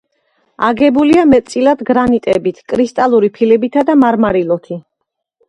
[0.69, 4.81] აგებულია მეტწილად გრანიტებით, კრისტალური ფიქლებითა და მარმარილოთი.